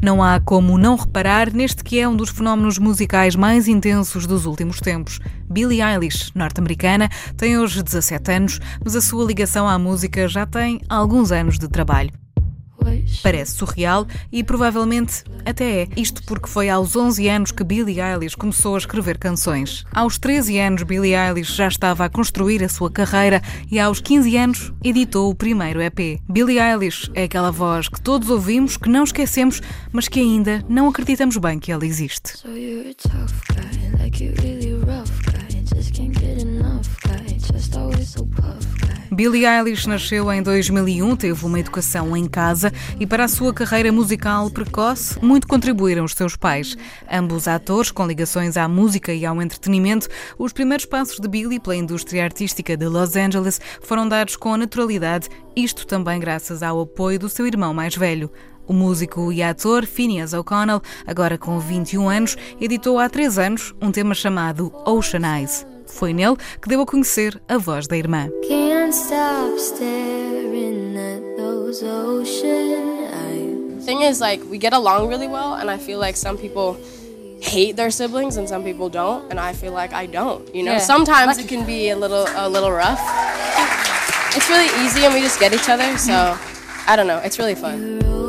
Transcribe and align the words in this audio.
Não 0.00 0.22
há 0.22 0.38
como 0.38 0.78
não 0.78 0.94
reparar 0.94 1.52
neste 1.52 1.82
que 1.82 1.98
é 1.98 2.08
um 2.08 2.14
dos 2.14 2.30
fenómenos 2.30 2.78
musicais 2.78 3.34
mais 3.34 3.66
intensos 3.66 4.26
dos 4.26 4.46
últimos 4.46 4.80
tempos. 4.80 5.18
Billie 5.50 5.82
Eilish, 5.82 6.30
norte-americana, 6.36 7.08
tem 7.36 7.58
hoje 7.58 7.82
17 7.82 8.32
anos, 8.32 8.60
mas 8.84 8.94
a 8.94 9.00
sua 9.00 9.24
ligação 9.24 9.68
à 9.68 9.76
música 9.76 10.28
já 10.28 10.46
tem 10.46 10.80
alguns 10.88 11.32
anos 11.32 11.58
de 11.58 11.68
trabalho. 11.68 12.12
Parece 13.22 13.52
surreal 13.52 14.06
e 14.30 14.42
provavelmente 14.44 15.24
até 15.44 15.82
é. 15.82 15.88
Isto 15.96 16.22
porque 16.24 16.48
foi 16.48 16.68
aos 16.68 16.94
11 16.94 17.28
anos 17.28 17.52
que 17.52 17.64
Billie 17.64 18.00
Eilish 18.00 18.36
começou 18.36 18.74
a 18.74 18.78
escrever 18.78 19.18
canções. 19.18 19.84
Aos 19.92 20.18
13 20.18 20.58
anos, 20.58 20.82
Billie 20.82 21.14
Eilish 21.14 21.54
já 21.54 21.68
estava 21.68 22.04
a 22.04 22.08
construir 22.08 22.62
a 22.62 22.68
sua 22.68 22.90
carreira 22.90 23.42
e 23.70 23.78
aos 23.78 24.00
15 24.00 24.36
anos 24.36 24.72
editou 24.82 25.30
o 25.30 25.34
primeiro 25.34 25.80
EP. 25.80 26.20
Billie 26.28 26.60
Eilish 26.60 27.10
é 27.14 27.24
aquela 27.24 27.50
voz 27.50 27.88
que 27.88 28.00
todos 28.00 28.30
ouvimos, 28.30 28.76
que 28.76 28.88
não 28.88 29.04
esquecemos, 29.04 29.60
mas 29.92 30.08
que 30.08 30.20
ainda 30.20 30.64
não 30.68 30.88
acreditamos 30.88 31.36
bem 31.36 31.58
que 31.58 31.72
ela 31.72 31.86
existe. 31.86 32.38
So 38.08 38.28
Billie 39.10 39.46
Eilish 39.46 39.88
nasceu 39.88 40.30
em 40.30 40.42
2001, 40.42 41.16
teve 41.16 41.46
uma 41.46 41.58
educação 41.58 42.14
em 42.16 42.26
casa 42.26 42.72
e 43.00 43.06
para 43.06 43.24
a 43.24 43.28
sua 43.28 43.54
carreira 43.54 43.90
musical 43.90 44.50
precoce, 44.50 45.18
muito 45.22 45.48
contribuíram 45.48 46.04
os 46.04 46.12
seus 46.12 46.36
pais. 46.36 46.76
Ambos 47.10 47.48
atores 47.48 47.90
com 47.90 48.06
ligações 48.06 48.56
à 48.56 48.68
música 48.68 49.12
e 49.12 49.24
ao 49.24 49.40
entretenimento, 49.40 50.08
os 50.38 50.52
primeiros 50.52 50.84
passos 50.84 51.18
de 51.18 51.26
Billie 51.26 51.58
pela 51.58 51.76
indústria 51.76 52.22
artística 52.22 52.76
de 52.76 52.86
Los 52.86 53.16
Angeles 53.16 53.60
foram 53.80 54.06
dados 54.06 54.36
com 54.36 54.56
naturalidade, 54.56 55.28
isto 55.56 55.86
também 55.86 56.20
graças 56.20 56.62
ao 56.62 56.80
apoio 56.80 57.18
do 57.18 57.28
seu 57.28 57.46
irmão 57.46 57.72
mais 57.72 57.96
velho. 57.96 58.30
O 58.66 58.74
músico 58.74 59.32
e 59.32 59.42
ator 59.42 59.86
Phineas 59.86 60.34
O'Connell, 60.34 60.82
agora 61.06 61.38
com 61.38 61.58
21 61.58 62.10
anos, 62.10 62.36
editou 62.60 62.98
há 62.98 63.08
três 63.08 63.38
anos 63.38 63.74
um 63.80 63.90
tema 63.90 64.14
chamado 64.14 64.70
Ocean 64.84 65.38
Eyes. 65.38 65.77
Foi 65.88 66.12
nele 66.12 66.36
que 66.60 66.68
deu 66.68 66.80
a 66.80 66.86
conhecer 66.86 67.40
a 67.48 67.58
voz 67.58 67.86
da 67.86 67.96
irmã. 67.96 68.28
Thing 73.84 74.02
is, 74.02 74.20
like, 74.20 74.44
we 74.50 74.58
get 74.58 74.74
along 74.74 75.08
really 75.08 75.26
well, 75.26 75.54
and 75.54 75.70
I 75.70 75.78
feel 75.78 75.98
like 75.98 76.14
some 76.14 76.36
people 76.36 76.76
hate 77.40 77.74
their 77.74 77.90
siblings 77.90 78.36
and 78.36 78.46
some 78.46 78.62
people 78.62 78.90
don't, 78.90 79.30
and 79.30 79.40
I 79.40 79.54
feel 79.54 79.72
like 79.72 79.94
I 79.94 80.04
don't. 80.04 80.44
You 80.54 80.62
know, 80.62 80.72
yeah. 80.72 80.78
sometimes 80.78 81.38
it 81.38 81.48
can 81.48 81.64
be 81.64 81.88
a 81.88 81.96
little 81.96 82.26
a 82.36 82.48
little 82.50 82.70
rough. 82.70 83.00
It's 84.36 84.48
really 84.50 84.68
easy, 84.84 85.06
and 85.06 85.14
we 85.14 85.20
just 85.20 85.40
get 85.40 85.54
each 85.54 85.70
other. 85.70 85.96
So, 85.96 86.36
I 86.86 86.96
don't 86.96 87.06
know. 87.06 87.18
It's 87.24 87.38
really 87.38 87.54
fun. 87.54 88.27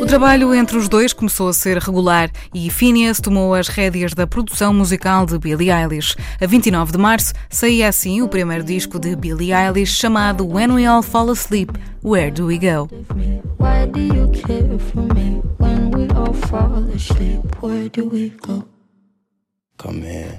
O 0.00 0.06
trabalho 0.06 0.54
entre 0.54 0.78
os 0.78 0.88
dois 0.88 1.12
começou 1.12 1.48
a 1.48 1.52
ser 1.52 1.76
regular 1.76 2.30
e 2.54 2.70
Phineas 2.70 3.20
tomou 3.20 3.54
as 3.54 3.68
rédeas 3.68 4.14
da 4.14 4.26
produção 4.26 4.72
musical 4.72 5.26
de 5.26 5.38
Billie 5.38 5.70
Eilish. 5.70 6.16
A 6.40 6.46
29 6.46 6.92
de 6.92 6.98
março 6.98 7.34
saía 7.50 7.88
assim 7.88 8.22
o 8.22 8.28
primeiro 8.28 8.64
disco 8.64 8.98
de 8.98 9.14
Billie 9.14 9.52
Eilish 9.52 9.98
chamado 9.98 10.46
When 10.46 10.72
We 10.72 10.86
All 10.86 11.02
Fall 11.02 11.30
Asleep, 11.30 11.70
Where 12.02 12.30
Do 12.30 12.46
We 12.46 12.58
Go? 12.58 12.88
Why 13.58 13.86
do 13.86 14.00
you 14.00 14.30
care 14.30 14.78
for 14.78 15.02
me 15.14 15.42
when 15.58 15.90
we 15.94 16.08
all 16.16 16.32
fall 16.32 16.84
asleep? 16.94 17.42
Where 17.60 17.90
do 17.90 18.08
we 18.08 18.32
go? 18.46 18.69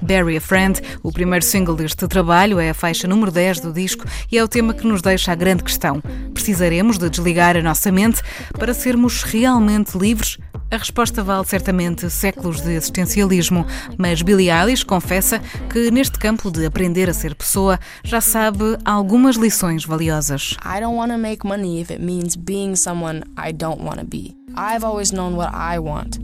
Barry 0.02 0.38
a 0.38 0.42
Friend, 0.42 0.80
o 1.04 1.12
primeiro 1.12 1.44
single 1.44 1.76
deste 1.76 2.08
trabalho, 2.08 2.60
é 2.60 2.70
a 2.70 2.74
faixa 2.74 3.08
número 3.08 3.32
10 3.32 3.62
do 3.62 3.74
disco 3.74 4.06
e 4.32 4.38
é 4.38 4.44
o 4.44 4.48
tema 4.48 4.74
que 4.74 4.86
nos 4.86 5.02
deixa 5.02 5.32
a 5.32 5.36
grande 5.36 5.64
questão. 5.64 6.02
Precisaremos 6.34 6.98
de 6.98 7.10
desligar 7.10 7.58
a 7.58 7.62
nossa 7.62 7.92
mente 7.92 8.22
para 8.58 8.74
sermos 8.74 9.24
realmente 9.24 9.98
livres? 9.98 10.38
A 10.72 10.78
resposta 10.78 11.22
vale 11.22 11.46
certamente 11.46 12.10
séculos 12.10 12.62
de 12.62 12.72
existencialismo, 12.72 13.66
mas 13.98 14.22
Billie 14.22 14.50
Eilish 14.50 14.86
confessa 14.86 15.42
que 15.70 15.92
neste 15.92 16.18
campo 16.18 16.50
de 16.50 16.66
aprender 16.66 17.10
a 17.10 17.14
ser 17.14 17.36
pessoa 17.36 17.78
já 18.06 18.22
sabe 18.22 18.78
algumas 18.86 19.36
lições 19.36 19.84
valiosas. 19.84 20.56
I 20.64 20.80
don't 20.80 20.96
want 20.96 21.12
to 21.12 21.18
make 21.18 21.46
money 21.46 21.82
if 21.82 21.92
it 21.92 22.02
means 22.02 22.38
being 22.38 22.78
someone 22.78 23.24
I 23.38 23.52
don't 23.52 23.84
want 23.84 24.00
to 24.00 24.06
be. 24.06 24.34
I've 24.56 24.86
always 24.86 25.12
known 25.12 25.36
what 25.36 25.52
I 25.54 25.78
want. 25.78 26.20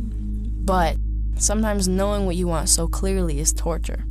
But 0.65 0.97
Sometimes 1.39 1.87
knowing 1.87 2.25
what 2.25 2.35
you 2.35 2.47
want 2.47 2.67
so 2.69 2.87
clearly 2.87 3.39
is 3.39 3.53
torture. 3.53 4.03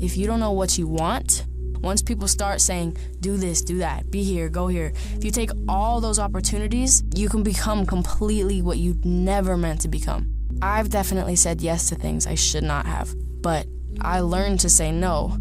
If 0.00 0.16
you 0.16 0.26
don't 0.26 0.40
know 0.40 0.52
what 0.52 0.78
you 0.78 0.86
want, 0.86 1.44
once 1.80 2.02
people 2.02 2.26
start 2.26 2.60
saying, 2.60 2.96
do 3.20 3.36
this, 3.36 3.62
do 3.62 3.78
that, 3.78 4.10
be 4.10 4.22
here, 4.22 4.48
go 4.48 4.66
here, 4.66 4.92
if 5.14 5.24
you 5.24 5.30
take 5.30 5.50
all 5.68 6.00
those 6.00 6.18
opportunities, 6.18 7.02
you 7.14 7.28
can 7.28 7.42
become 7.42 7.84
completely 7.84 8.62
what 8.62 8.78
you 8.78 8.98
never 9.04 9.56
meant 9.56 9.80
to 9.82 9.88
become. 9.88 10.32
I've 10.62 10.90
definitely 10.90 11.36
said 11.36 11.60
yes 11.60 11.88
to 11.90 11.94
things 11.94 12.26
I 12.26 12.34
should 12.34 12.64
not 12.64 12.86
have, 12.86 13.14
but 13.42 13.66
I 14.00 14.20
learned 14.20 14.60
to 14.60 14.68
say 14.68 14.90
no. 14.90 15.36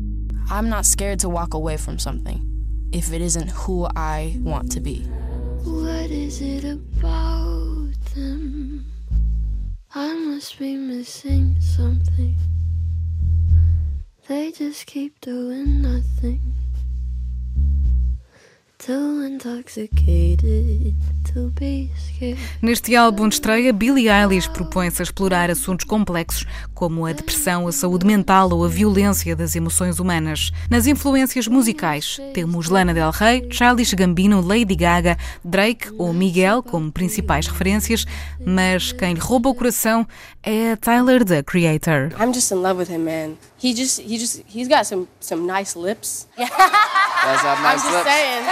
I'm 0.50 0.70
not 0.70 0.86
scared 0.86 1.20
to 1.20 1.30
walk 1.30 1.54
away 1.54 1.78
from 1.78 2.00
something 2.00 2.46
if 2.92 3.14
it 3.14 3.22
isn't 3.22 3.52
who 3.52 3.88
I 3.96 4.36
want 4.40 4.72
to 4.74 4.80
be. 4.80 5.02
What 5.64 6.10
is 6.10 6.42
it 6.42 6.64
about 6.66 7.49
must 10.40 10.58
be 10.58 10.78
missing 10.78 11.54
something. 11.60 12.34
They 14.30 14.54
just 14.54 14.86
keep 14.86 15.20
doing 15.20 15.82
nothing. 15.82 16.42
Too 18.78 19.22
intoxicated 19.24 20.96
Neste 22.62 22.96
álbum 22.96 23.28
de 23.28 23.36
estreia, 23.36 23.72
Billie 23.72 24.10
Eilish 24.10 24.50
propõe-se 24.50 25.02
a 25.02 25.04
explorar 25.04 25.50
assuntos 25.50 25.86
complexos 25.86 26.46
como 26.74 27.06
a 27.06 27.12
depressão, 27.12 27.68
a 27.68 27.72
saúde 27.72 28.06
mental 28.06 28.50
ou 28.52 28.66
a 28.66 28.68
violência 28.68 29.36
das 29.36 29.56
emoções 29.56 30.00
humanas. 30.00 30.52
Nas 30.70 30.88
influências 30.88 31.48
musicais, 31.48 32.20
temos 32.34 32.70
Lana 32.70 32.94
Del 32.94 33.12
Rey, 33.12 33.48
Childish 33.52 33.94
Gambino, 33.94 34.42
Lady 34.42 34.76
Gaga, 34.76 35.18
Drake 35.44 35.90
ou 35.98 36.14
Miguel 36.14 36.64
como 36.64 36.92
principais 36.92 37.48
referências, 37.48 38.06
mas 38.46 38.92
quem 38.92 39.14
lhe 39.14 39.20
rouba 39.20 39.50
o 39.50 39.56
coração 39.56 40.08
é 40.44 40.76
Tyler, 40.78 41.24
the 41.26 41.44
Creator. 41.44 42.12
I'm 42.20 42.34
just 42.34 42.52
in 42.52 42.62
love 42.62 42.80
with 42.80 42.90
him, 42.90 43.04
man. 43.04 43.38
He 43.62 43.74
just, 43.74 44.00
he 44.00 44.18
just, 44.18 44.42
he's 44.48 44.70
got 44.70 44.86
some, 44.86 45.08
some 45.20 45.46
nice 45.46 45.78
lips. 45.78 46.28
Does 46.38 46.48
have 47.42 47.62
nice 47.62 47.84
I'm 47.84 47.92
just 47.92 47.94
lips. 47.94 48.10
saying, 48.10 48.46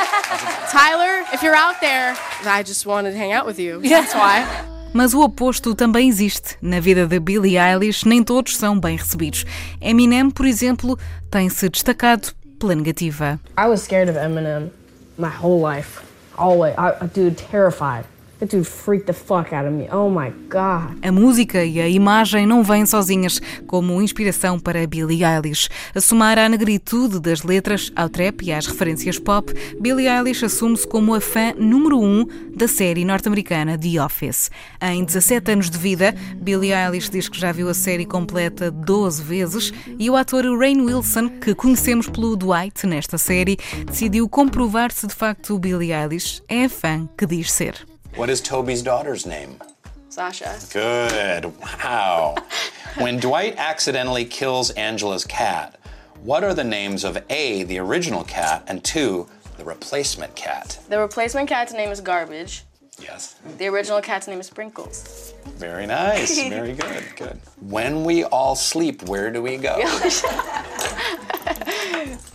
Tyler, 0.69 1.23
if 1.33 1.41
you're 1.41 1.55
out 1.55 1.79
there, 1.79 2.13
I 2.45 2.61
just 2.67 2.85
wanted 2.85 3.11
to 3.13 3.17
hang 3.17 3.33
out 3.33 3.47
with 3.47 3.59
you. 3.59 3.81
That's 3.87 4.13
why. 4.13 4.45
Mas 4.93 5.13
o 5.13 5.21
oposto 5.21 5.73
também 5.73 6.09
existe. 6.09 6.57
Na 6.61 6.79
vida 6.79 7.05
de 7.05 7.19
Billie 7.19 7.57
Eilish, 7.57 8.05
nem 8.05 8.23
todos 8.23 8.57
são 8.57 8.79
bem 8.79 8.97
recebidos. 8.97 9.45
Eminem, 9.81 10.29
por 10.29 10.45
exemplo, 10.45 10.97
tem-se 11.29 11.69
destacado 11.69 12.29
pela 12.59 12.75
negativa. 12.75 13.39
I 13.57 13.67
was 13.67 13.81
scared 13.81 14.09
of 14.09 14.17
Eminem 14.17 14.71
my 15.17 15.29
whole 15.29 15.61
life. 15.61 16.01
Always. 16.37 16.75
I, 16.77 17.05
dude, 17.07 17.35
terrified. 17.35 18.05
That 18.39 18.55
dude 18.55 18.67
freaked 18.67 19.07
the 19.07 19.13
fuck 19.13 19.51
out 19.51 19.65
of 19.65 19.71
me. 19.71 19.87
Oh 19.91 20.11
my 20.11 20.31
god. 20.47 20.95
A 21.01 21.11
música 21.11 21.65
e 21.65 21.81
a 21.81 21.89
imagem 21.89 22.45
não 22.45 22.63
vêm 22.63 22.85
sozinhas 22.85 23.41
como 23.65 23.99
inspiração 23.99 24.59
para 24.59 24.85
Billie 24.85 25.23
Eilish. 25.23 25.67
A 25.95 25.99
somar 25.99 26.37
à 26.37 26.47
negritude 26.47 27.19
das 27.19 27.41
letras, 27.41 27.91
ao 27.95 28.07
trap 28.07 28.43
e 28.43 28.51
às 28.51 28.67
referências 28.67 29.17
pop, 29.17 29.51
Billie 29.81 30.07
Eilish 30.07 30.45
assume-se 30.45 30.87
como 30.87 31.15
a 31.15 31.21
fã 31.21 31.53
número 31.57 31.99
um 31.99 32.27
da 32.55 32.67
série 32.67 33.03
norte-americana 33.03 33.75
The 33.75 34.03
Office. 34.03 34.51
Em 34.79 35.03
17 35.03 35.53
anos 35.53 35.69
de 35.71 35.77
vida, 35.79 36.13
Billie 36.35 36.73
Eilish 36.73 37.09
diz 37.09 37.27
que 37.27 37.39
já 37.39 37.51
viu 37.51 37.69
a 37.69 37.73
série 37.73 38.05
completa 38.05 38.69
12 38.69 39.23
vezes 39.23 39.73
e 39.97 40.11
o 40.11 40.15
ator 40.15 40.45
Rainn 40.59 40.81
Wilson, 40.81 41.29
que 41.29 41.55
conhecemos 41.55 42.07
pelo 42.07 42.35
Dwight 42.35 42.85
nesta 42.85 43.17
série, 43.17 43.57
decidiu 43.87 44.29
comprovar 44.29 44.91
se 44.91 45.07
de 45.07 45.15
facto 45.15 45.57
Billie 45.57 45.91
Eilish 45.91 46.43
é 46.47 46.65
a 46.65 46.69
fã 46.69 47.09
que 47.17 47.25
diz 47.25 47.51
ser. 47.51 47.96
What 48.17 48.31
is 48.31 48.41
Toby's 48.41 48.81
daughter's 48.81 49.27
name? 49.27 49.61
Sasha. 50.09 50.57
Good. 50.73 51.45
Wow. 51.59 52.35
when 52.97 53.19
Dwight 53.19 53.53
accidentally 53.57 54.25
kills 54.25 54.71
Angela's 54.71 55.23
cat, 55.23 55.79
what 56.23 56.43
are 56.43 56.55
the 56.55 56.63
names 56.63 57.03
of 57.03 57.23
A, 57.29 57.61
the 57.61 57.77
original 57.77 58.23
cat, 58.23 58.63
and 58.65 58.83
two, 58.83 59.27
the 59.57 59.63
replacement 59.63 60.35
cat? 60.35 60.79
The 60.89 60.97
replacement 60.97 61.47
cat's 61.47 61.73
name 61.73 61.91
is 61.91 62.01
Garbage. 62.01 62.63
Yes. 62.99 63.35
The 63.59 63.67
original 63.67 64.01
cat's 64.01 64.27
name 64.27 64.39
is 64.39 64.47
Sprinkles. 64.47 65.35
Very 65.45 65.85
nice. 65.85 66.41
Very 66.49 66.73
good. 66.73 67.03
Good. 67.15 67.39
When 67.61 68.03
we 68.03 68.23
all 68.23 68.55
sleep, 68.55 69.03
where 69.03 69.29
do 69.29 69.43
we 69.43 69.57
go? 69.57 69.77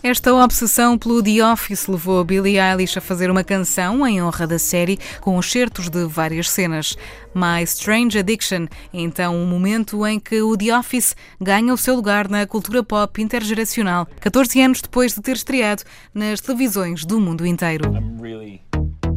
Esta 0.03 0.33
obsessão 0.33 0.97
pelo 0.97 1.23
The 1.23 1.41
Office 1.49 1.87
levou 1.87 2.19
a 2.19 2.25
Billie 2.25 2.59
Eilish 2.59 2.97
a 2.97 3.01
fazer 3.01 3.31
uma 3.31 3.41
canção 3.41 4.05
em 4.05 4.21
honra 4.21 4.45
da 4.45 4.59
série 4.59 4.99
com 5.21 5.39
excertos 5.39 5.87
de 5.87 6.05
várias 6.05 6.49
cenas. 6.49 6.97
My 7.33 7.63
Strange 7.63 8.19
Addiction 8.19 8.65
é 8.93 8.99
então 8.99 9.33
um 9.33 9.45
momento 9.45 10.05
em 10.05 10.19
que 10.19 10.41
o 10.41 10.57
The 10.57 10.77
Office 10.77 11.15
ganha 11.39 11.73
o 11.73 11.77
seu 11.77 11.95
lugar 11.95 12.27
na 12.27 12.45
cultura 12.45 12.83
pop 12.83 13.21
intergeracional, 13.21 14.05
14 14.19 14.61
anos 14.61 14.81
depois 14.81 15.15
de 15.15 15.21
ter 15.21 15.37
estreado 15.37 15.83
nas 16.13 16.41
televisões 16.41 17.05
do 17.05 17.17
mundo 17.21 17.45
inteiro. 17.45 17.85
I'm 17.95 18.21
really, 18.21 18.61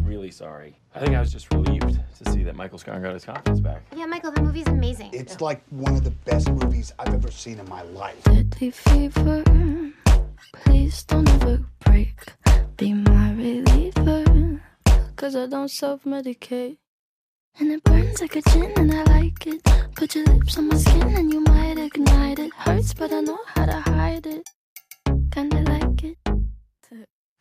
really 0.06 0.30
sorry. 0.30 0.76
I 0.94 1.00
think 1.00 1.16
I 1.16 1.20
was 1.20 1.32
just 1.32 1.52
relieved 1.52 1.98
to 2.22 2.30
see 2.30 2.44
that 2.44 2.54
Michael 2.54 2.78
Scarn 2.78 3.02
got 3.02 3.12
his 3.12 3.24
confidence 3.24 3.60
back. 3.60 3.82
Yeah, 3.94 4.06
Michael, 4.06 4.30
the 4.32 4.40
movie's 4.40 4.68
amazing. 4.68 5.10
It's 5.12 5.40
like 5.40 5.60
one 5.70 5.94
of 5.94 6.04
the 6.04 6.14
best 6.24 6.48
movies 6.48 6.92
I've 6.96 7.12
ever 7.12 7.32
seen 7.32 7.58
in 7.58 7.68
my 7.68 7.82
life. 7.82 8.22
Deadly 8.22 8.70
fever, 8.70 9.42
please 10.52 11.02
don't 11.04 11.28
ever 11.28 11.60
break. 11.84 12.32
Be 12.76 12.92
my 12.92 13.32
reliever, 13.32 14.60
cause 15.16 15.34
I 15.36 15.46
don't 15.46 15.70
self 15.70 16.04
medicate. 16.04 16.78
And 17.58 17.72
it 17.72 17.82
burns 17.84 18.20
like 18.20 18.36
a 18.36 18.42
gin, 18.50 18.72
and 18.76 18.92
I 18.92 19.02
like 19.04 19.46
it. 19.46 19.62
Put 19.94 20.14
your 20.14 20.24
lips 20.26 20.58
on 20.58 20.68
my 20.68 20.76
skin, 20.76 21.14
and 21.16 21.32
you 21.32 21.40
might 21.40 21.78
ignite 21.78 22.38
it. 22.38 22.52
Hurts, 22.54 22.92
but 22.92 23.12
I 23.12 23.20
know 23.20 23.38
how 23.46 23.66
to 23.66 23.80
hide 23.80 24.26
it. 24.26 24.46
Kinda 25.32 25.60
like 25.72 26.04
it. 26.04 26.18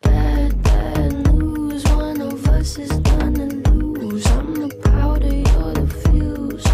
Bad, 0.02 0.62
bad 0.64 1.34
news. 1.34 1.84
One 1.86 2.22
of 2.22 2.48
us 2.48 2.78
is 2.78 2.92
gonna 3.00 3.48
lose. 3.70 4.26
I'm 4.28 4.54
the 4.56 4.70
powder, 4.84 5.36
you're 5.36 5.74
the 5.74 5.88
fuse. 6.02 6.66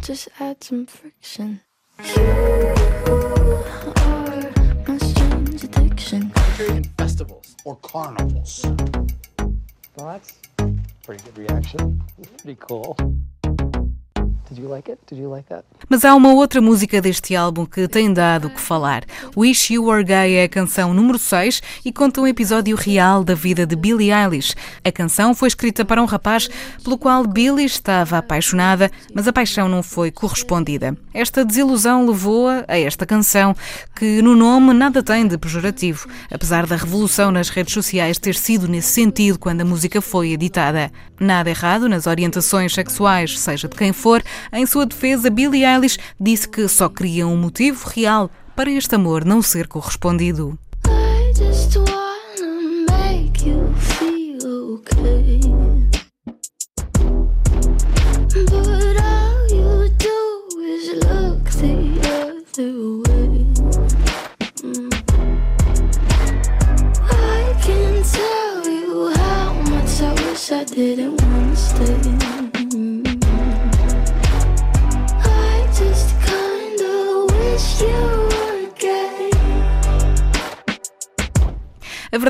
Just 0.00 0.28
add 0.40 0.64
some 0.64 0.86
friction. 0.86 1.60
You 2.04 2.75
strange 6.06 6.24
addiction. 6.24 6.76
In 6.76 6.84
festivals. 6.84 7.56
Or 7.64 7.76
carnivals. 7.76 8.64
Well, 8.64 10.06
that's 10.06 10.34
a 10.58 10.72
pretty 11.04 11.24
good 11.24 11.38
reaction. 11.38 12.02
Pretty 12.42 12.58
cool. 12.60 12.96
Like 14.50 14.90
like? 15.24 15.64
Mas 15.88 16.04
há 16.04 16.14
uma 16.14 16.32
outra 16.32 16.60
música 16.60 17.00
deste 17.00 17.34
álbum 17.34 17.66
que 17.66 17.88
tem 17.88 18.12
dado 18.12 18.46
o 18.46 18.50
que 18.50 18.60
falar. 18.60 19.04
Wish 19.36 19.74
You 19.74 19.86
Were 19.86 20.04
Gay 20.04 20.34
é 20.34 20.44
a 20.44 20.48
canção 20.48 20.94
número 20.94 21.18
6 21.18 21.62
e 21.84 21.92
conta 21.92 22.20
um 22.20 22.26
episódio 22.26 22.76
real 22.76 23.24
da 23.24 23.34
vida 23.34 23.66
de 23.66 23.74
Billie 23.74 24.12
Eilish. 24.12 24.54
A 24.84 24.92
canção 24.92 25.34
foi 25.34 25.48
escrita 25.48 25.84
para 25.84 26.00
um 26.00 26.04
rapaz 26.04 26.48
pelo 26.82 26.96
qual 26.96 27.26
Billie 27.26 27.66
estava 27.66 28.18
apaixonada, 28.18 28.90
mas 29.12 29.26
a 29.26 29.32
paixão 29.32 29.68
não 29.68 29.82
foi 29.82 30.10
correspondida. 30.10 30.96
Esta 31.12 31.44
desilusão 31.44 32.06
levou-a 32.06 32.64
a 32.68 32.78
esta 32.78 33.04
canção, 33.04 33.54
que 33.94 34.22
no 34.22 34.36
nome 34.36 34.72
nada 34.72 35.02
tem 35.02 35.26
de 35.26 35.36
pejorativo, 35.38 36.08
apesar 36.30 36.66
da 36.66 36.76
revolução 36.76 37.30
nas 37.30 37.48
redes 37.48 37.74
sociais 37.74 38.18
ter 38.18 38.34
sido 38.34 38.68
nesse 38.68 38.92
sentido 38.92 39.38
quando 39.38 39.62
a 39.62 39.64
música 39.64 40.00
foi 40.00 40.32
editada. 40.32 40.90
Nada 41.18 41.48
errado 41.48 41.88
nas 41.88 42.06
orientações 42.06 42.74
sexuais, 42.74 43.38
seja 43.38 43.68
de 43.68 43.74
quem 43.74 43.92
for, 43.92 44.22
em 44.52 44.66
sua 44.66 44.86
defesa, 44.86 45.30
Billie 45.30 45.64
Eilish 45.64 45.98
disse 46.20 46.48
que 46.48 46.68
só 46.68 46.88
queria 46.88 47.26
um 47.26 47.36
motivo 47.36 47.88
real 47.88 48.30
para 48.54 48.70
este 48.70 48.94
amor 48.94 49.24
não 49.24 49.42
ser 49.42 49.68
correspondido. 49.68 50.58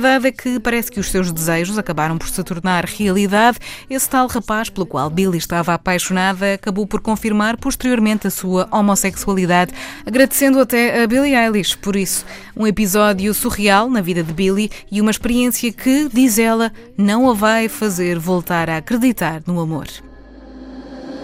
Verdade 0.01 0.29
é 0.29 0.33
que 0.33 0.61
parece 0.61 0.91
que 0.91 1.01
os 1.01 1.11
seus 1.11 1.33
desejos 1.33 1.79
acabaram 1.79 2.19
por 2.19 2.29
se 2.29 2.43
tornar 2.43 2.85
realidade. 2.85 3.59
Esse 3.89 4.09
tal 4.09 4.27
rapaz 4.27 4.69
pelo 4.69 4.87
qual 4.87 5.09
Billy 5.09 5.39
estava 5.39 5.75
apaixonada 5.75 6.55
acabou 6.55 6.87
por 6.87 7.01
confirmar 7.01 7.57
posteriormente 7.57 8.27
a 8.27 8.31
sua 8.31 8.69
homossexualidade, 8.71 9.73
agradecendo 10.05 10.61
até 10.61 11.03
a 11.03 11.07
Billie 11.07 11.35
Eilish 11.35 11.77
por 11.77 11.97
isso. 11.97 12.25
Um 12.57 12.67
episódio 12.67 13.33
surreal 13.35 13.89
na 13.89 14.01
vida 14.01 14.23
de 14.23 14.33
Billy 14.33 14.71
e 14.91 15.01
uma 15.01 15.11
experiência 15.11 15.73
que, 15.73 16.09
diz 16.13 16.39
ela, 16.39 16.73
não 16.97 17.31
a 17.31 17.35
vai 17.35 17.69
fazer 17.69 18.19
voltar 18.19 18.69
a 18.71 18.79
acreditar 18.79 19.43
no 19.47 19.61
amor. 19.61 19.87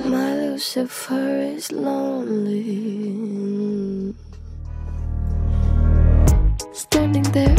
My. 0.04 0.42
Standing 6.72 7.22
there, 7.32 7.56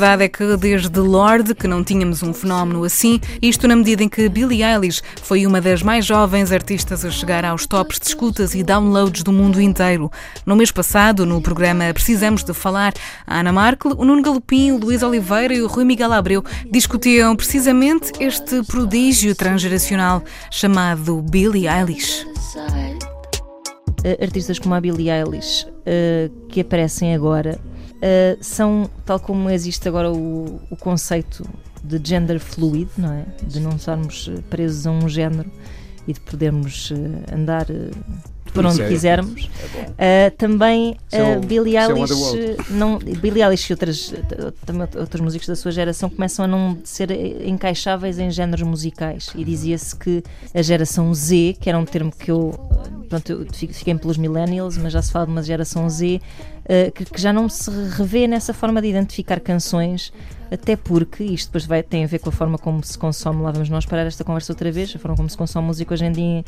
verdade 0.00 0.24
é 0.24 0.28
que 0.28 0.56
desde 0.56 0.98
Lorde 0.98 1.54
que 1.54 1.68
não 1.68 1.84
tínhamos 1.84 2.22
um 2.22 2.32
fenómeno 2.32 2.84
assim, 2.84 3.20
isto 3.42 3.68
na 3.68 3.76
medida 3.76 4.02
em 4.02 4.08
que 4.08 4.30
Billie 4.30 4.64
Eilish 4.64 5.02
foi 5.22 5.46
uma 5.46 5.60
das 5.60 5.82
mais 5.82 6.06
jovens 6.06 6.50
artistas 6.50 7.04
a 7.04 7.10
chegar 7.10 7.44
aos 7.44 7.66
tops 7.66 8.00
de 8.00 8.06
escutas 8.06 8.54
e 8.54 8.62
downloads 8.62 9.22
do 9.22 9.30
mundo 9.30 9.60
inteiro. 9.60 10.10
No 10.46 10.56
mês 10.56 10.72
passado, 10.72 11.26
no 11.26 11.42
programa 11.42 11.92
Precisamos 11.92 12.42
de 12.42 12.54
Falar, 12.54 12.94
a 13.26 13.40
Ana 13.40 13.52
Markel, 13.52 13.92
o 13.92 14.02
Nuno 14.06 14.22
Galopim, 14.22 14.72
o 14.72 14.78
Luís 14.78 15.02
Oliveira 15.02 15.52
e 15.52 15.60
o 15.60 15.66
Rui 15.66 15.84
Miguel 15.84 16.14
Abreu 16.14 16.42
discutiam 16.70 17.36
precisamente 17.36 18.10
este 18.18 18.62
prodígio 18.62 19.34
transgeracional 19.34 20.24
chamado 20.50 21.20
Billie 21.20 21.68
Eilish. 21.68 22.24
Decide. 22.24 23.10
artistas 24.22 24.58
como 24.58 24.74
a 24.74 24.80
Billie 24.80 25.10
Eilish 25.10 25.66
eh, 25.84 26.30
que 26.48 26.62
aparecem 26.62 27.14
agora 27.14 27.60
eh, 28.02 28.36
são, 28.40 28.88
tal 29.04 29.18
como 29.20 29.48
existe 29.50 29.88
agora 29.88 30.10
o, 30.10 30.60
o 30.70 30.76
conceito 30.76 31.44
de 31.82 32.00
gender 32.02 32.38
fluid, 32.38 32.88
não 32.98 33.12
é? 33.12 33.24
De 33.42 33.58
não 33.60 33.72
estarmos 33.76 34.30
eh, 34.32 34.40
presos 34.50 34.86
a 34.86 34.90
um 34.90 35.08
género 35.08 35.50
e 36.06 36.12
de 36.12 36.20
podermos 36.20 36.92
eh, 36.92 37.34
andar 37.34 37.66
por 38.52 38.66
onde 38.66 38.84
quisermos. 38.88 39.48
é. 39.96 40.28
Uh, 40.32 40.36
também 40.36 40.96
uh, 41.12 41.46
Billie 41.46 41.76
é 41.76 41.86
Eilish, 41.86 42.12
uh, 42.12 42.56
não, 42.70 42.98
Billie 42.98 43.44
Eilish 43.44 43.70
e 43.70 43.72
outras, 43.72 44.08
uh, 44.10 44.50
também 44.66 44.88
outros 44.98 45.20
músicos 45.20 45.46
da 45.46 45.54
sua 45.54 45.70
geração 45.70 46.10
começam 46.10 46.44
a 46.46 46.48
não 46.48 46.76
ser 46.82 47.12
encaixáveis 47.46 48.18
em 48.18 48.28
géneros 48.28 48.66
musicais 48.66 49.28
e 49.36 49.44
dizia-se 49.44 49.94
que 49.94 50.24
a 50.52 50.62
geração 50.62 51.14
Z, 51.14 51.58
que 51.60 51.68
era 51.68 51.78
um 51.78 51.84
termo 51.84 52.10
que 52.10 52.28
eu, 52.28 52.48
uh, 52.48 53.04
pronto, 53.08 53.30
eu 53.30 53.46
fi- 53.52 53.68
fiquei 53.68 53.94
pelos 53.94 54.16
millennials, 54.16 54.76
mas 54.78 54.92
já 54.94 55.00
se 55.00 55.12
fala 55.12 55.26
de 55.26 55.32
uma 55.32 55.42
geração 55.44 55.88
Z, 55.88 56.20
uh, 56.70 56.92
que, 56.92 57.04
que 57.04 57.20
já 57.20 57.32
não 57.32 57.48
se 57.48 57.70
revê 57.96 58.26
nessa 58.26 58.54
forma 58.54 58.80
de 58.80 58.88
identificar 58.88 59.40
canções 59.40 60.12
até 60.52 60.74
porque 60.74 61.22
isto 61.22 61.46
depois 61.46 61.64
vai, 61.64 61.80
tem 61.80 62.02
a 62.02 62.08
ver 62.08 62.18
com 62.18 62.28
a 62.28 62.32
forma 62.32 62.58
como 62.58 62.82
se 62.82 62.98
consome, 62.98 63.40
lá 63.40 63.52
vamos 63.52 63.68
nós 63.68 63.86
parar 63.86 64.04
esta 64.04 64.24
conversa 64.24 64.52
outra 64.52 64.72
vez, 64.72 64.92
a 64.96 64.98
forma 64.98 65.16
como 65.16 65.30
se 65.30 65.36
consome 65.36 65.64
música 65.68 65.94
hoje 65.94 66.04
em 66.06 66.10
dia 66.10 66.44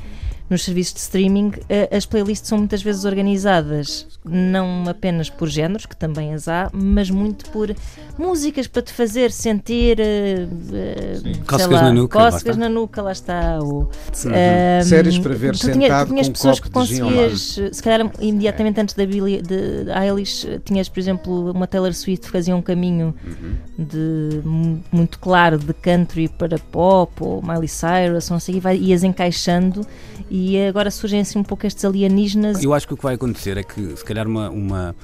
nos 0.50 0.64
serviços 0.64 0.95
de 0.95 1.00
streaming, 1.00 1.52
eh, 1.69 1.88
as 1.97 2.05
playlists 2.05 2.49
são 2.49 2.59
muitas 2.59 2.83
vezes 2.83 3.05
organizadas 3.05 4.09
não 4.25 4.85
apenas 4.88 5.31
por 5.31 5.49
géneros, 5.49 5.87
que 5.87 5.97
também 5.97 6.35
as 6.35 6.49
há, 6.49 6.69
mas 6.73 7.11
muito 7.11 7.49
por 7.50 7.73
músicas 8.19 8.67
para 8.67 8.83
te 8.83 8.93
fazer 8.93 9.31
sentir 9.31 10.00
eh, 10.00 10.49
eh, 10.73 11.19
sei 11.23 11.35
Cócegas 11.47 11.71
lá, 11.71 11.83
na 11.83 11.93
nuca, 11.93 12.19
lá 12.19 12.25
cócegas 12.33 12.57
está. 12.57 12.69
na 12.69 12.69
nuca, 12.69 13.02
lá 13.02 13.12
está. 13.12 13.59
Ou, 13.62 13.88
Uhum. 14.25 14.85
Séries 14.85 15.19
para 15.19 15.35
ver 15.35 15.52
tu 15.52 15.61
tinha- 15.61 15.73
sentado 15.75 16.07
tu 16.09 16.11
tinhas 16.11 16.26
com 16.26 16.31
um 16.31 16.33
pessoas 16.33 16.61
copo 16.61 16.81
que 16.81 16.87
de 16.88 17.00
conseguias, 17.00 17.61
se 17.73 17.83
calhar 17.83 18.11
imediatamente 18.21 18.81
antes 18.81 18.95
da 18.97 19.07
Billie 19.07 19.41
de 19.43 19.91
Eh, 20.21 20.61
tinhas, 20.64 20.88
por 20.88 20.99
exemplo, 21.00 21.50
uma 21.52 21.66
Taylor 21.66 21.92
Swift 21.95 22.26
que 22.26 22.33
fazia 22.33 22.54
um 22.57 22.62
caminho 22.62 23.14
Uhum. 23.25 23.54
de 23.85 24.40
mu- 24.45 24.85
muito 24.92 25.19
claro 25.19 25.59
de 25.59 25.73
country 25.73 26.28
para 26.28 26.59
pop 26.59 27.12
ou 27.21 27.42
Miley 27.42 27.69
Cyrus, 27.69 28.28
não 28.31 28.38
sei, 28.40 28.57
e 28.57 28.61
vai, 28.61 28.76
ias 28.76 29.02
encaixando 29.04 29.87
e 30.31 30.59
agora 30.66 30.90
surgem 30.90 31.21
assim 31.21 31.38
um 31.38 31.42
pouco 31.45 31.66
estes 31.66 31.85
alienígenas. 31.85 32.62
Eu 32.62 32.73
acho 32.75 32.87
que 32.87 32.95
o 32.95 32.97
que 32.97 33.02
vai 33.02 33.14
acontecer 33.14 33.57
é 33.57 33.62
que, 33.62 33.97
se 33.97 34.04
calhar, 34.04 34.26
uma. 34.26 34.50
uma, 34.50 34.95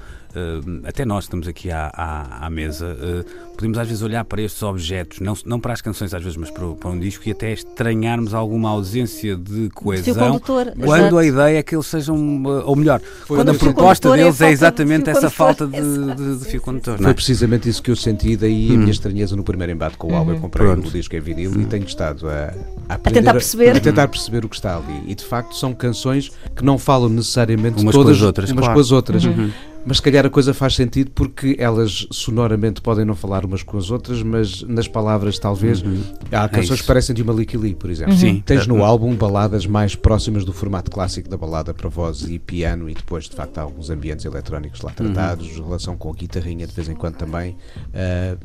até 0.84 1.04
nós 1.04 1.24
estamos 1.24 1.48
aqui 1.48 1.70
à, 1.70 1.90
à, 1.92 2.46
à 2.46 2.50
mesa, 2.50 2.96
eh, 3.00 3.24
podemos 3.56 3.78
às 3.78 3.88
vezes 3.88 4.02
olhar 4.02 4.24
para 4.24 4.42
estes 4.42 4.62
objetos, 4.62 5.20
não, 5.20 5.34
não 5.44 5.58
para 5.58 5.72
as 5.72 5.80
canções 5.80 6.12
às 6.14 6.22
vezes, 6.22 6.36
mas 6.36 6.50
para, 6.50 6.66
para 6.74 6.90
um 6.90 6.98
disco 6.98 7.26
e 7.28 7.32
até 7.32 7.52
estranharmos 7.52 8.34
alguma 8.34 8.68
ausência 8.70 9.36
de 9.36 9.68
coesão. 9.70 10.38
quando 10.38 10.84
exato. 10.84 11.18
a 11.18 11.26
ideia 11.26 11.58
é 11.58 11.62
que 11.62 11.74
eles 11.74 11.86
sejam, 11.86 12.16
eh, 12.16 12.62
ou 12.64 12.76
melhor, 12.76 13.00
Foi 13.26 13.38
quando 13.38 13.50
a 13.50 13.54
proposta 13.54 14.08
é 14.08 14.12
a 14.12 14.16
deles 14.16 14.40
é 14.40 14.50
exatamente 14.50 15.10
essa 15.10 15.30
falta 15.30 15.66
de, 15.66 15.80
de- 15.80 16.38
de 16.38 16.44
fio 16.44 16.60
condutor. 16.60 16.98
Foi 16.98 17.10
é? 17.10 17.14
precisamente 17.14 17.68
isso 17.68 17.82
que 17.82 17.90
eu 17.90 17.96
senti, 17.96 18.36
daí 18.36 18.68
a 18.68 18.72
Uhum. 18.72 18.78
minha 18.80 18.90
estranheza 18.90 19.34
no 19.34 19.42
primeiro 19.42 19.72
embate 19.72 19.96
com 19.96 20.12
o 20.12 20.14
álbum. 20.16 20.32
Eu 20.32 20.40
comprei 20.40 20.66
Pronto. 20.66 20.88
o 20.88 20.90
disco 20.90 21.16
em 21.16 21.20
vinil 21.20 21.52
e 21.60 21.64
tenho 21.66 21.84
estado 21.84 22.28
a, 22.28 22.54
a, 22.88 22.94
aprender 22.94 23.20
tentar 23.20 23.32
perceber. 23.32 23.76
a 23.76 23.80
tentar 23.80 24.08
perceber 24.08 24.44
o 24.44 24.48
que 24.48 24.56
está 24.56 24.76
ali. 24.76 25.02
E 25.06 25.14
de 25.14 25.24
facto 25.24 25.54
são 25.56 25.72
canções 25.74 26.30
que 26.54 26.64
não 26.64 26.78
falam 26.78 27.08
necessariamente 27.08 27.80
Umas 27.82 27.94
com 27.94 28.02
todas 28.02 28.16
as 28.18 28.22
outras, 28.22 28.50
umas 28.50 28.60
claro. 28.60 28.74
com 28.74 28.80
as 28.80 28.92
outras. 28.92 29.24
Uhum. 29.24 29.50
Mas 29.88 29.96
se 29.96 30.02
calhar 30.02 30.26
a 30.26 30.28
coisa 30.28 30.52
faz 30.52 30.74
sentido 30.74 31.10
porque 31.12 31.56
elas 31.58 32.06
sonoramente 32.10 32.82
podem 32.82 33.06
não 33.06 33.14
falar 33.16 33.46
umas 33.46 33.62
com 33.62 33.78
as 33.78 33.90
outras, 33.90 34.22
mas 34.22 34.60
nas 34.64 34.86
palavras 34.86 35.38
talvez. 35.38 35.80
Uhum. 35.80 36.02
Há 36.30 36.44
É 36.44 36.48
canções 36.48 36.72
isso. 36.74 36.82
que 36.82 36.86
parecem 36.86 37.14
de 37.16 37.22
uma 37.22 37.32
Licky 37.32 37.56
Lee, 37.56 37.74
por 37.74 37.88
exemplo. 37.88 38.14
Sim. 38.14 38.42
Tens 38.44 38.66
no 38.66 38.74
Uhum. 38.76 38.84
álbum 38.84 39.14
baladas 39.16 39.64
mais 39.66 39.94
próximas 39.94 40.44
do 40.44 40.52
formato 40.52 40.90
clássico 40.90 41.30
da 41.30 41.38
balada 41.38 41.72
para 41.72 41.88
voz 41.88 42.20
e 42.28 42.38
piano, 42.38 42.90
e 42.90 42.92
depois, 42.94 43.24
de 43.30 43.34
facto, 43.34 43.56
há 43.56 43.62
alguns 43.62 43.88
ambientes 43.88 44.26
eletrónicos 44.26 44.82
lá 44.82 44.90
Uhum. 44.90 45.06
tratados, 45.12 45.48
relação 45.56 45.96
com 45.96 46.10
a 46.10 46.14
guitarrinha 46.14 46.66
de 46.66 46.74
vez 46.74 46.86
em 46.90 46.94
quando 46.94 47.14
também. 47.16 47.56
Ah, 47.94 48.36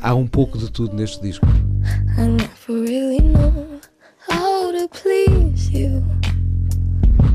há 0.00 0.14
um 0.14 0.28
pouco 0.28 0.56
de 0.58 0.70
tudo 0.70 0.94
neste 0.94 1.20
disco. 1.20 1.44
I 2.16 2.22
never 2.22 2.88
really 2.88 3.20
know 3.20 3.80
how 4.30 4.70
to 4.72 4.88
please 4.90 5.76
you. 5.76 6.02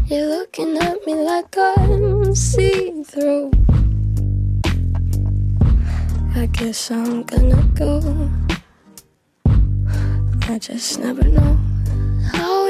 You're 0.06 0.28
looking 0.28 0.78
at 0.78 1.06
me 1.06 1.16
like 1.16 1.56
I'm 1.58 2.36
see 2.36 3.04
through. 3.04 3.52
I 6.36 6.46
guess 6.48 6.92
I'm 6.92 7.24
gonna 7.24 7.64
go. 7.74 8.30
I 10.50 10.60
just 10.60 11.00
never 11.00 11.24
know 11.24 11.58
how 12.34 12.63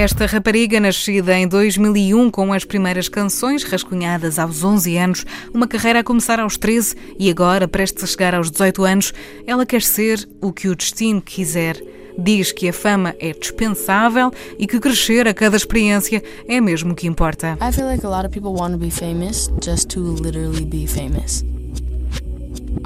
Esta 0.00 0.24
rapariga, 0.24 0.80
nascida 0.80 1.36
em 1.36 1.46
2001 1.46 2.30
com 2.30 2.54
as 2.54 2.64
primeiras 2.64 3.06
canções 3.06 3.64
rascunhadas 3.64 4.38
aos 4.38 4.64
11 4.64 4.96
anos, 4.96 5.26
uma 5.52 5.68
carreira 5.68 6.00
a 6.00 6.02
começar 6.02 6.40
aos 6.40 6.56
13 6.56 6.96
e 7.18 7.28
agora, 7.28 7.68
prestes 7.68 8.04
a 8.04 8.06
chegar 8.06 8.34
aos 8.34 8.50
18 8.50 8.82
anos, 8.82 9.12
ela 9.46 9.66
quer 9.66 9.82
ser 9.82 10.26
o 10.40 10.54
que 10.54 10.68
o 10.68 10.74
destino 10.74 11.20
quiser. 11.20 11.76
Diz 12.18 12.50
que 12.50 12.66
a 12.66 12.72
fama 12.72 13.14
é 13.20 13.34
dispensável 13.34 14.32
e 14.58 14.66
que 14.66 14.80
crescer 14.80 15.28
a 15.28 15.34
cada 15.34 15.58
experiência 15.58 16.22
é 16.48 16.62
mesmo 16.62 16.92
o 16.92 16.96
que 16.96 17.06
importa. 17.06 17.58
I 17.60 17.70
feel 17.70 17.86
like 17.86 18.02
a 18.02 18.08
lot 18.08 18.24
of 18.24 18.30
people 18.30 18.58
want 18.58 18.72
to 18.72 18.78
be 18.78 18.90
famous 18.90 19.50
just 19.62 19.90
to 19.90 20.00
literally 20.00 20.64
be 20.64 20.86
famous. 20.86 21.44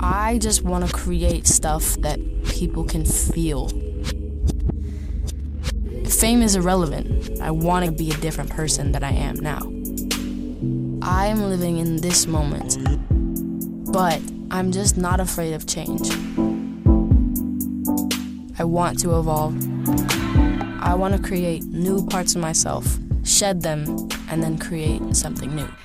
I 0.01 0.41
just 0.43 0.65
want 0.65 0.85
to 0.85 0.93
create 0.93 1.49
stuff 1.49 1.97
that 2.01 2.19
people 2.59 2.85
can 2.85 3.05
feel. 3.05 3.69
Fame 6.19 6.43
is 6.43 6.57
irrelevant. 6.57 7.41
I 7.41 7.51
want 7.51 7.85
to 7.85 7.93
be 7.93 8.11
a 8.11 8.17
different 8.17 8.49
person 8.49 8.93
than 8.93 9.05
I 9.05 9.11
am 9.11 9.35
now. 9.37 9.61
I 11.03 11.27
am 11.27 11.43
living 11.43 11.79
in 11.79 11.97
this 11.97 12.27
moment, 12.27 12.79
but 13.93 14.23
I'm 14.51 14.73
just 14.73 14.97
not 14.97 15.21
afraid 15.21 15.53
of 15.53 15.67
change. 15.67 16.09
I 18.59 18.65
want 18.65 19.01
to 19.01 19.19
evolve. 19.19 19.55
I 20.81 20.95
want 20.95 21.15
to 21.15 21.21
create 21.21 21.65
new 21.65 22.07
parts 22.07 22.35
of 22.35 22.41
myself, 22.41 22.99
shed 23.25 23.61
them, 23.63 24.09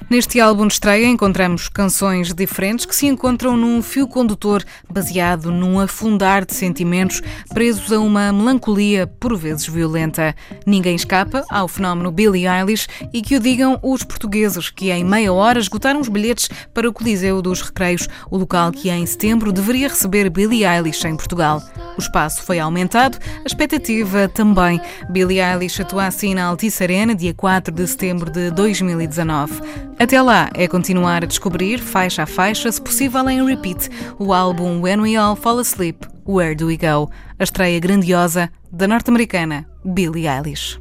Neste 0.09 0.39
álbum 0.39 0.65
de 0.65 0.73
estreia 0.73 1.05
encontramos 1.05 1.69
canções 1.69 2.33
diferentes 2.33 2.85
que 2.85 2.95
se 2.95 3.05
encontram 3.05 3.55
num 3.55 3.81
fio 3.81 4.07
condutor 4.07 4.63
baseado 4.91 5.51
num 5.51 5.79
afundar 5.79 6.45
de 6.45 6.55
sentimentos 6.55 7.21
presos 7.53 7.91
a 7.91 7.99
uma 7.99 8.33
melancolia 8.33 9.05
por 9.05 9.37
vezes 9.37 9.67
violenta. 9.67 10.35
Ninguém 10.65 10.95
escapa 10.95 11.45
ao 11.49 11.67
fenómeno 11.67 12.11
Billie 12.11 12.47
Eilish 12.47 12.87
e 13.13 13.21
que 13.21 13.35
o 13.35 13.39
digam 13.39 13.79
os 13.83 14.03
portugueses 14.03 14.69
que 14.69 14.89
em 14.89 15.03
meia 15.03 15.31
hora 15.31 15.59
esgotaram 15.59 15.99
os 15.99 16.09
bilhetes 16.09 16.49
para 16.73 16.89
o 16.89 16.93
Coliseu 16.93 17.41
dos 17.41 17.61
Recreios, 17.61 18.07
o 18.31 18.37
local 18.37 18.71
que 18.71 18.89
em 18.89 19.05
setembro 19.05 19.51
deveria 19.51 19.89
receber 19.89 20.29
Billie 20.29 20.65
Eilish 20.65 21.05
em 21.05 21.15
Portugal. 21.15 21.61
O 21.97 22.01
espaço 22.01 22.41
foi 22.43 22.59
aumentado, 22.59 23.19
a 23.43 23.45
expectativa 23.45 24.27
também. 24.27 24.81
Billie 25.09 25.39
Eilish 25.39 25.81
atua 25.81 26.07
assim 26.07 26.33
na 26.33 26.45
Altice 26.45 26.81
Arena 26.81 27.13
dia 27.13 27.33
4 27.33 27.73
de 27.73 27.85
setembro 27.85 28.31
de 28.31 28.38
2019. 28.55 29.61
Até 29.99 30.21
lá 30.21 30.49
é 30.53 30.67
continuar 30.67 31.23
a 31.23 31.27
descobrir, 31.27 31.79
faixa 31.79 32.23
a 32.23 32.25
faixa, 32.25 32.71
se 32.71 32.81
possível 32.81 33.29
em 33.29 33.45
repeat, 33.45 33.89
o 34.17 34.33
álbum 34.33 34.81
When 34.81 35.01
We 35.01 35.15
All 35.15 35.35
Fall 35.35 35.59
Asleep, 35.59 36.05
Where 36.27 36.55
Do 36.55 36.67
We 36.67 36.77
Go? 36.77 37.09
A 37.37 37.43
estreia 37.43 37.79
grandiosa 37.79 38.49
da 38.71 38.87
norte-americana 38.87 39.67
Billie 39.83 40.27
Eilish. 40.27 40.79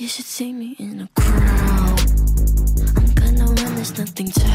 You 0.00 0.06
should 0.06 0.26
see 0.26 0.52
me 0.52 0.76
in 0.78 1.00
a 1.00 1.08
crowd. 1.20 2.00
I'm 2.96 3.12
gonna 3.14 3.46
run 3.46 3.74
this 3.74 3.98
nothing 3.98 4.28
town. 4.28 4.47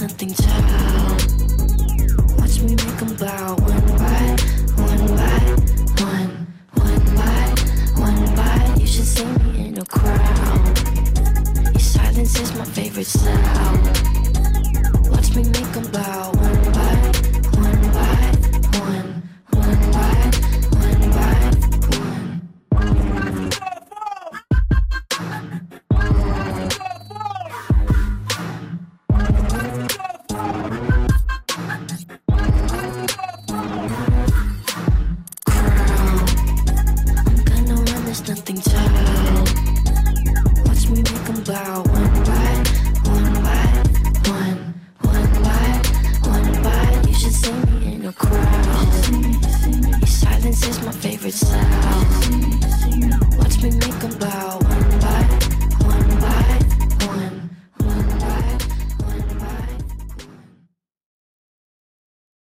Nothing 0.00 0.32
town. 0.34 1.16
Watch 2.38 2.60
me 2.60 2.74
make 2.74 3.02
'em 3.02 3.16
bow. 3.16 3.54
One 3.56 3.86
by 3.98 4.36
one 4.76 5.16
by 5.16 5.35
every 12.96 13.04
sound 13.04 14.05